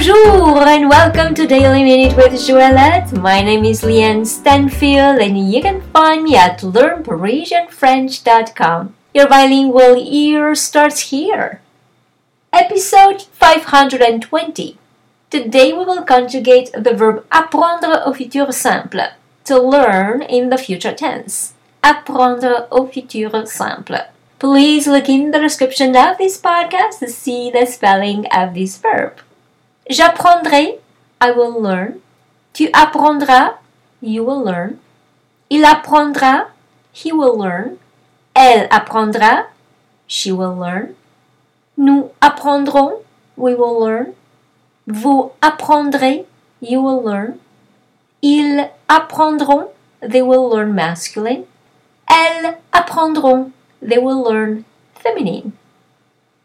[0.00, 3.12] Bonjour and welcome to Daily Minute with Joëlette.
[3.20, 8.94] My name is Leanne Stanfield and you can find me at learnparisianfrench.com.
[9.12, 11.60] Your bilingual year starts here.
[12.50, 14.78] Episode 520.
[15.28, 19.08] Today we will conjugate the verb apprendre au futur simple,
[19.44, 21.52] to learn in the future tense.
[21.84, 23.98] Apprendre au futur simple.
[24.38, 29.20] Please look in the description of this podcast to see the spelling of this verb.
[29.90, 30.78] J'apprendrai,
[31.20, 32.00] I will learn.
[32.52, 33.58] Tu apprendras,
[34.00, 34.78] you will learn.
[35.50, 36.46] Il apprendra,
[36.92, 37.76] he will learn.
[38.32, 39.46] Elle apprendra,
[40.06, 40.94] she will learn.
[41.76, 43.02] Nous apprendrons,
[43.36, 44.14] we will learn.
[44.86, 46.24] Vous apprendrez,
[46.62, 47.40] you will learn.
[48.22, 51.46] Ils apprendront, they will learn masculine.
[52.08, 53.50] Elles apprendront,
[53.82, 54.62] they will learn
[54.94, 55.50] feminine.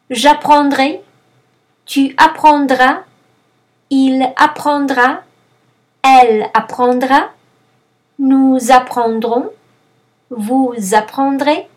[0.10, 1.04] J'apprendrai,
[1.86, 3.04] tu apprendras,
[3.90, 5.22] il apprendra,
[6.04, 7.32] elle apprendra,
[8.20, 9.52] nous apprendrons,
[10.30, 11.68] vous apprendrez,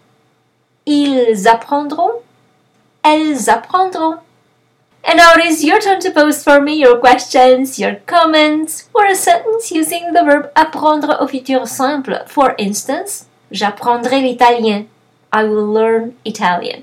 [0.86, 2.12] ils apprendront,
[3.02, 4.18] elles apprendront.
[5.04, 9.06] And now it is your turn to post for me your questions, your comments, or
[9.06, 12.24] a sentence using the verb apprendre au futur simple.
[12.26, 14.86] For instance, j'apprendrai l'italien.
[15.32, 16.82] I will learn Italian.